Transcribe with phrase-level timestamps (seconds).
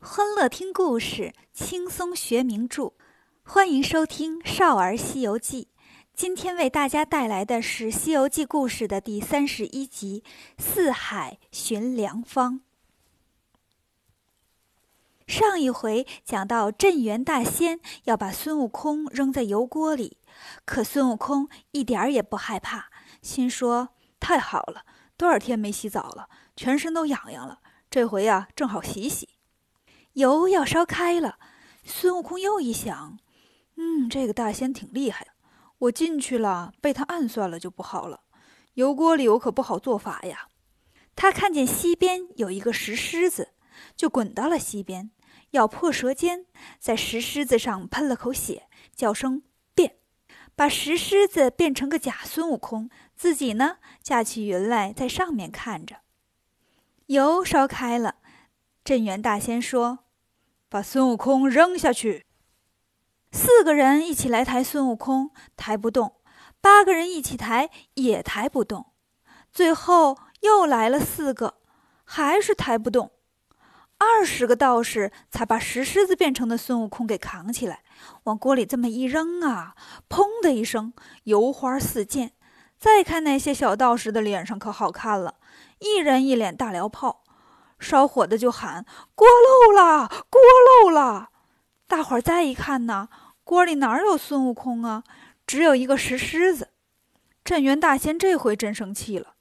[0.00, 2.92] 欢乐听故事，轻松学名著，
[3.42, 5.64] 欢迎收听《少儿西游记》。
[6.14, 10.22] 今天为大家带来的是《西游记》故事的第三十一集
[10.62, 12.60] 《四海寻良方》。
[15.26, 20.18] 上一回讲到镇元大仙要把孙悟空扔在油锅里，
[20.64, 22.88] 可孙悟空一点儿也不害怕，
[23.20, 23.88] 心说
[24.20, 24.84] ：“太好了，
[25.16, 27.58] 多少天没洗澡了，全身都痒痒了，
[27.90, 29.30] 这回呀，正好洗洗。”
[30.18, 31.38] 油要烧开了，
[31.84, 33.20] 孙悟空又一想
[33.78, 35.30] ：“嗯，这个大仙挺厉害的。”
[35.78, 38.22] 我进去了，被他暗算了就不好了。
[38.74, 40.48] 油锅里我可不好做法呀。
[41.14, 43.50] 他看见西边有一个石狮子，
[43.94, 45.12] 就滚到了西边，
[45.52, 46.46] 咬破舌尖，
[46.80, 49.98] 在石狮子上喷了口血，叫声变，
[50.56, 55.98] 把石狮子变成个假孙悟空，自己呢架起云来在上面看着。
[57.06, 58.16] 油烧开了，
[58.82, 60.00] 镇元大仙说
[60.68, 62.26] ：“把孙悟空扔下去。”
[63.30, 66.14] 四个人一起来抬孙悟空，抬不动；
[66.60, 68.86] 八个人一起抬，也抬不动。
[69.52, 71.58] 最后又来了四个，
[72.04, 73.12] 还是抬不动。
[73.98, 77.82] 二十个道士才把石狮子变成的孙悟空给扛起来，
[78.24, 79.74] 往锅里这么一扔啊，
[80.08, 80.92] 砰的一声，
[81.24, 82.32] 油花四溅。
[82.78, 85.34] 再看那些小道士的脸上可好看了，
[85.80, 87.24] 一人一脸大燎泡，
[87.78, 88.84] 烧火的就喊
[89.14, 90.40] ：“锅漏了，锅
[90.82, 91.30] 漏了！”
[91.86, 93.08] 大伙儿再一看呢，
[93.44, 95.04] 锅里哪有孙悟空啊？
[95.46, 96.70] 只有一个石狮子。
[97.44, 99.34] 镇元大仙这回真生气了：“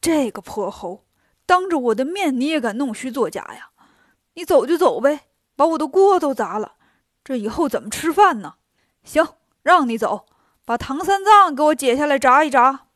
[0.00, 1.06] 这个泼猴，
[1.46, 3.70] 当着我的面你也敢弄虚作假呀？
[4.34, 6.74] 你走就走呗，把我的锅都砸了，
[7.24, 8.56] 这以后怎么吃饭呢？
[9.04, 9.26] 行，
[9.62, 10.26] 让你走，
[10.66, 12.88] 把唐三藏给我解下来炸一炸。”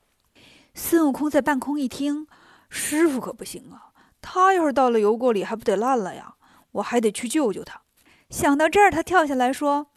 [0.75, 2.27] 孙悟空在半空一听
[2.69, 3.90] ：“师傅可不行啊，
[4.21, 6.35] 他要是到了油锅里，还不得烂了呀？
[6.73, 7.81] 我还得去救救他。”
[8.29, 9.87] 想到这儿，他跳下来说：“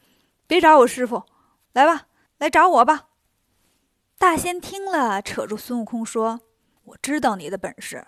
[0.49, 1.23] 别找我师傅，
[1.73, 2.07] 来吧，
[2.39, 3.09] 来找我吧。”
[4.19, 6.41] 大仙听了，扯住孙悟空说
[6.85, 8.05] ：“我知道你的本事，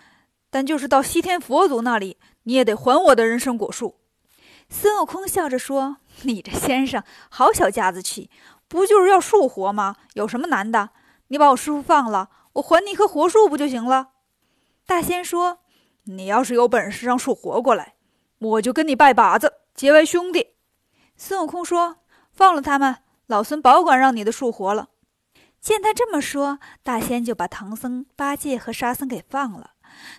[0.49, 3.99] 但就是到西天佛祖那里，你也得还我的人参果树。”
[4.69, 8.29] 孙悟空笑着说：“你这先生好小家子气，
[8.67, 9.95] 不就是要树活吗？
[10.13, 10.89] 有什么难的？
[11.29, 14.09] 你把我师傅放了，我还你一棵活树不就行了？”
[14.85, 15.59] 大仙说
[16.07, 17.95] ：“你要是有本事让树活过来，
[18.39, 20.55] 我就跟你拜把子。”结为兄弟，
[21.15, 21.97] 孙悟空说
[22.33, 22.97] ：“放了他们，
[23.27, 24.89] 老孙保管让你的树活了。”
[25.61, 29.71] 见他这么说，大仙就把唐僧、八戒和沙僧给放了。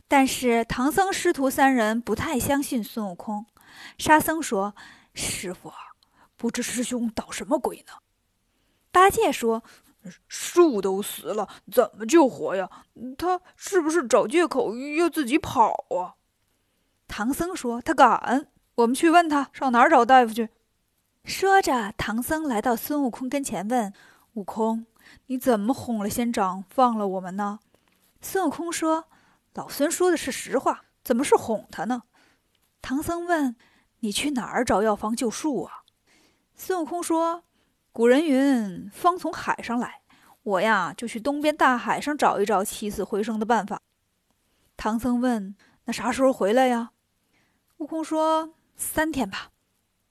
[0.06, 3.46] 但是唐僧师徒三人不太相信孙悟空。
[3.98, 4.74] 沙僧说
[5.14, 5.72] ：“师傅，
[6.36, 7.92] 不知师兄捣什么鬼呢？”
[8.90, 9.62] 八戒说
[10.26, 12.70] ：“树都死了，怎么救活呀？
[13.16, 16.14] 他是不是找借口要自己跑啊？”
[17.08, 20.50] 唐僧说：“他敢。”我们去问他上哪儿找大夫去。
[21.24, 23.92] 说着，唐僧来到孙悟空跟前，问
[24.34, 24.86] ：“悟空，
[25.26, 27.58] 你怎么哄了仙长，放了我们呢？”
[28.22, 29.06] 孙悟空说
[29.54, 32.04] ：“老孙说的是实话，怎么是哄他呢？”
[32.80, 33.56] 唐僧问
[34.00, 35.82] ：“你去哪儿找药方救树啊？”
[36.54, 37.42] 孙悟空说
[37.98, 40.02] ：“古人云，方从海上来，
[40.44, 43.80] 我呀就去东边大海上找一找起死回生的办法。”
[44.78, 46.90] 唐僧问：“那啥时候回来呀？”
[47.78, 48.54] 悟空说。
[48.76, 49.48] 三天吧，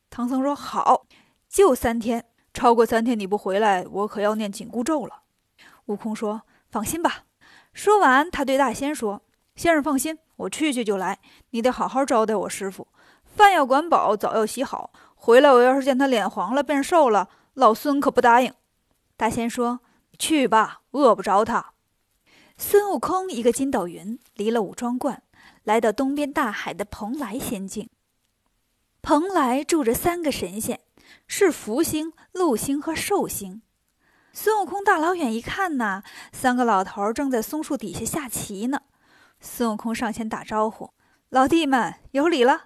[0.10, 1.06] 唐僧说：“好，
[1.48, 2.26] 就三天。
[2.54, 5.22] 超过三天你不回来，我可要念紧箍咒了。”
[5.88, 7.24] 悟空说：“放心吧。”
[7.72, 9.22] 说完，他对大仙说
[9.56, 11.20] ：“先生放心，我去去就来。
[11.52, 12.90] 你得好好招待我师傅，
[13.24, 14.92] 饭要管饱，澡要洗好。
[15.16, 18.54] 回来我要是见他脸黄了，变瘦了，老孙可不答应。”
[19.18, 19.80] 大仙说
[20.20, 21.74] ：“去吧，饿不着他。”
[22.56, 25.24] 孙悟空一个筋斗云，离了五庄观，
[25.64, 27.90] 来到东边大海的蓬莱仙境。
[29.02, 30.80] 蓬莱住着三个神仙，
[31.28, 33.64] 是福星、禄星和寿星。
[34.34, 38.82] 孙悟空大老远一看呐，三个老头正在松树底下下棋呢。
[39.40, 40.92] 孙悟空上前打招呼
[41.30, 42.66] ：“老弟们，有礼了。”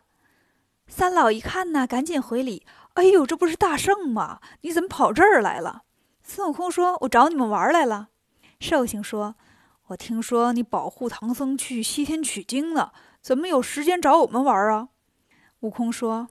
[0.87, 2.65] 三老一看呐，赶紧回礼
[3.01, 4.39] ：“哎呦，这不是大圣吗？
[4.61, 5.81] 你怎么跑这儿来了？”
[6.21, 8.09] 孙悟空说：“我找你们玩来了。”
[8.61, 9.35] 寿星说
[9.89, 14.89] ：“我听说你保护唐僧去西天取经呢，怎么有时间找我们玩啊？”
[15.61, 16.27] 悟空说：“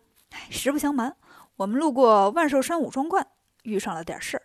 [0.48, 1.16] 实不相瞒，
[1.56, 3.26] 我们路过万寿山五庄观，
[3.64, 4.44] 遇上了点事儿。”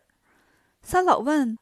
[0.82, 1.60] 三老问：“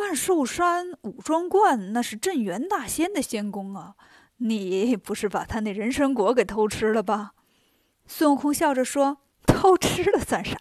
[0.00, 3.96] 万寿山五庄观那是镇元大仙的仙宫啊，
[4.38, 7.32] 你不是把他那人参果给偷吃了吧？”
[8.08, 9.18] 孙悟空笑着说
[9.56, 10.56] ：“偷吃了算啥？”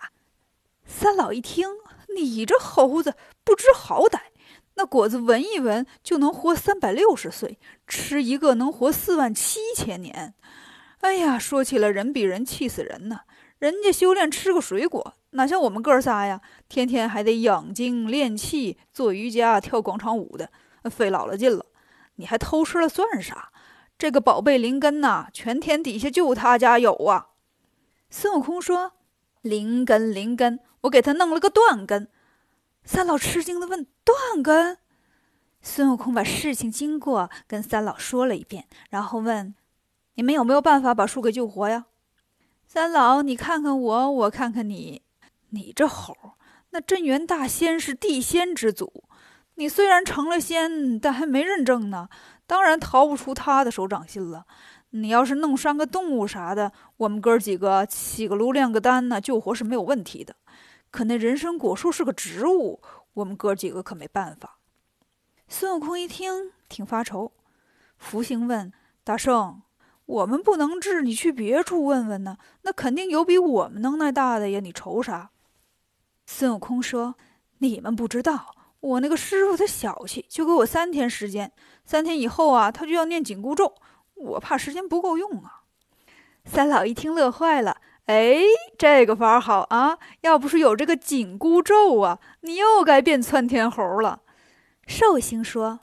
[0.87, 1.67] 三老一听
[2.15, 4.19] ：“你这猴子不知好歹，
[4.75, 10.33] 那果子闻一闻就能活三百六十岁，吃一个能活四万七千年。”
[11.01, 13.21] 哎呀，说起来人比人气死人呢。
[13.59, 20.49] 人家修炼吃个水果，哪像我们哥仨呀，天天还得养精练气、做瑜伽、跳广场舞的，
[20.89, 21.65] 费老了劲了。
[22.15, 23.51] 你还偷吃了算啥？
[23.97, 27.27] 这个宝贝灵根呐，全天底下就他家有啊。
[28.09, 28.93] 孙悟空说
[29.41, 32.07] ：“灵根，灵根，我给他弄了个断根。”
[32.83, 34.77] 三老吃惊的问：“断根？”
[35.61, 39.55] 孙悟空把事情经过跟三老说了一遍，然后问
[40.13, 41.85] ：“你们有没有办法把树给救活呀？”
[42.67, 45.01] 三老，你看看我，我看看你，
[45.49, 46.15] 你这猴，
[46.69, 49.05] 那镇元大仙是地仙之祖，
[49.55, 52.09] 你虽然成了仙，但还没认证呢，
[52.45, 54.45] 当然逃不出他的手掌心了。
[54.95, 60.37] 你要是弄伤个动物啥的，我们哥几个起个炉炼个丹呢，救活是没有问题的。
[60.89, 62.81] 可那人参果树是个植物，
[63.15, 64.59] 我们哥几个可没办法。
[65.49, 67.33] 孙悟空一听，挺发愁。
[67.97, 68.71] 福星问
[69.03, 69.61] 大圣
[70.05, 72.37] ：“我们不能治，你去别处问问呢？
[72.61, 74.61] 那肯定有比我们能耐大的呀！
[74.61, 75.31] 你愁啥？”
[76.25, 77.15] 孙悟空说
[77.59, 81.51] ：“你们不知道，我那个师傅他小气，就给我三天时间。
[81.83, 83.75] 三天以后啊，他就要念紧箍咒，
[84.15, 85.61] 我怕时间不够用啊。”
[86.45, 88.37] 三老一听，乐坏了：“哎，
[88.77, 89.97] 这个法好啊！
[90.21, 94.21] 要不是有这个紧箍咒啊，你又该变窜天猴了。”
[94.85, 95.79] 寿星说：“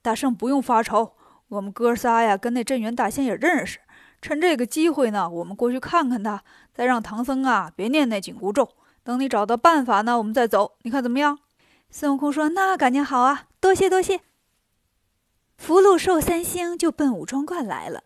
[0.00, 1.12] 大圣不用发愁，
[1.48, 3.80] 我们哥仨呀跟那镇元大仙也认识，
[4.22, 6.42] 趁这个机会呢，我们过去看看他，
[6.72, 8.66] 再让唐僧啊别念那紧箍咒。
[9.02, 11.38] 等你找到办法呢，我们再走，你看怎么样？”
[11.90, 14.20] 孙悟空说：“那感情好啊，多谢多谢。”
[15.56, 18.04] 福禄寿三星就奔武庄观来了。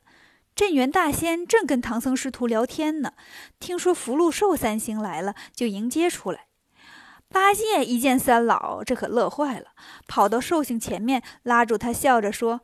[0.54, 3.12] 镇元大仙正跟唐僧师徒聊天呢，
[3.60, 6.46] 听说福禄寿三星来了，就迎接出来。
[7.28, 9.66] 八戒一见三老，这可乐坏了，
[10.06, 12.62] 跑到寿星前面，拉住他，笑着说：“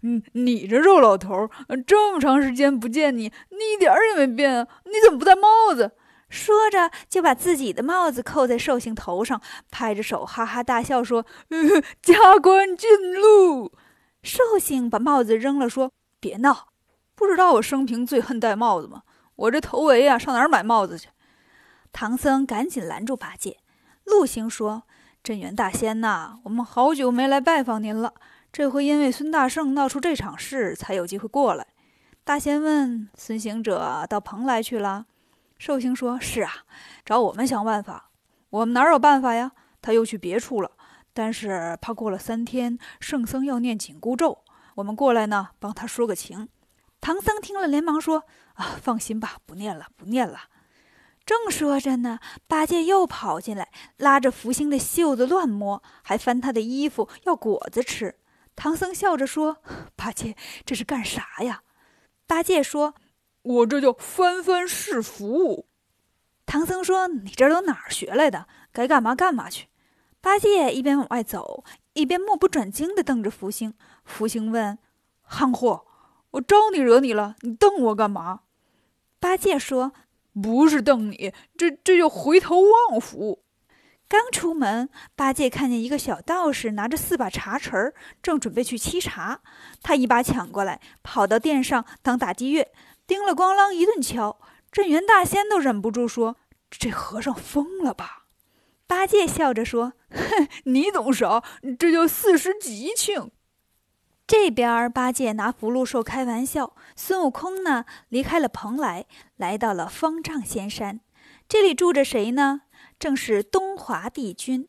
[0.00, 1.50] 你你这肉老头，
[1.86, 4.68] 这么长时间不见你，你一点儿也没变啊！
[4.84, 5.92] 你怎么不戴帽子？”
[6.30, 9.40] 说着就把自己的帽子扣在寿星头上，
[9.70, 11.26] 拍着手哈哈大笑说
[12.00, 13.72] ：“加官进禄。”
[14.24, 16.68] 寿星把帽子扔了，说：“别闹，
[17.14, 19.02] 不知道我生平最恨戴帽子吗？
[19.36, 21.10] 我这头围啊，上哪儿买帽子去？”
[21.92, 23.58] 唐僧赶紧拦住八戒。
[24.04, 24.84] 陆星说
[25.22, 28.14] ：“镇元大仙呐，我们好久没来拜访您了。
[28.50, 31.66] 这回因为孙大圣闹出这场事，才有机会过来。”
[32.24, 35.04] 大仙问：“孙行者到蓬莱去了？”
[35.58, 36.50] 寿星说：“是啊，
[37.04, 38.10] 找我们想办法。
[38.48, 39.52] 我们哪有办法呀？
[39.82, 40.70] 他又去别处了。
[41.14, 44.44] 但是怕过了三天，圣僧要念紧箍咒，
[44.74, 46.50] 我们过来呢，帮他说个情。”
[47.00, 48.24] 唐僧听了，连忙说
[48.54, 50.40] ：“啊，放心吧，不念了，不念了。”
[51.24, 58.16] 正说着呢，八戒又跑进来，拉着福星的袖子乱摸，还翻他的衣服要果子吃。
[58.56, 59.58] 唐僧笑着说
[59.96, 60.36] ：“八戒，
[60.66, 61.62] 这是干啥呀？”
[62.26, 62.94] 八戒说
[63.42, 65.66] ：“我这叫翻翻是福。”
[66.46, 68.46] 唐僧说：“你这都哪儿学来的？
[68.72, 69.68] 该干嘛干嘛去。”
[70.24, 73.74] 八戒一边往外走，一边目不转睛地瞪着福星。
[74.06, 74.78] 福星问
[75.20, 75.84] ：“憨货，
[76.30, 77.36] 我招你惹你了？
[77.40, 78.40] 你瞪我干嘛？”
[79.20, 79.92] 八戒说。
[80.42, 83.44] 不是瞪你，这这叫回头望福。
[84.08, 89.42] 刚出门，八戒看见一个小道士拿着四把茶匙儿，正准备去沏茶。
[89.82, 92.72] 他一把抢过来，跑到殿上当打击乐，
[93.06, 94.40] 叮了咣啷一顿敲。
[94.72, 96.36] 镇元大仙都忍不住说
[96.70, 98.22] ：“这和尚疯了吧？”
[98.86, 101.42] 八戒笑着说：“哼，你懂啥？
[101.78, 103.30] 这叫四时吉庆。”
[104.26, 109.04] 这边八戒拿福禄寿开玩笑，孙悟空呢离开了蓬莱，
[109.36, 111.00] 来到了方丈仙山。
[111.46, 112.62] 这里住着谁呢？
[112.98, 114.68] 正是东华帝君。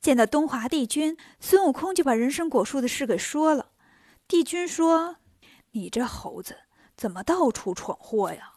[0.00, 3.72] 见到东华帝君，孙悟空就把人参果树的事给说了。
[4.28, 5.16] 帝君说
[5.72, 6.58] ：“你这猴子
[6.96, 8.54] 怎么到处闯祸呀？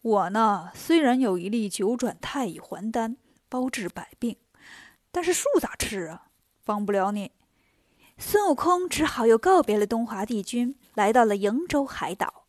[0.00, 3.16] 我呢虽然有一粒九转太乙还丹，
[3.48, 4.36] 包治百病，
[5.10, 6.26] 但是树咋吃啊？
[6.64, 7.32] 帮不了你。”
[8.18, 12.46] 孙悟空只好又告别了东华帝君，来到了瀛洲海岛。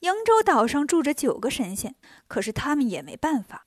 [0.00, 1.94] 瀛洲岛上住着九个神仙，
[2.26, 3.66] 可是他们也没办法。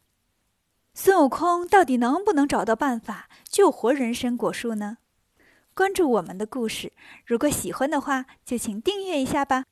[0.93, 4.97] 孙悟空到底能不能找到办法救活人参果树呢？
[5.73, 6.91] 关注我们的故事，
[7.25, 9.65] 如果喜欢的话，就请订阅一下吧。